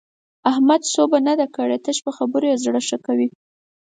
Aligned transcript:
احمد 0.51 0.81
سوبه 0.93 1.17
نه 1.27 1.33
ده 1.39 1.47
کړې؛ 1.55 1.77
تش 1.85 1.97
په 2.05 2.11
خبرو 2.17 2.45
يې 2.51 2.61
زړه 2.65 2.79
ښه 2.87 2.97
کوي. 3.05 3.27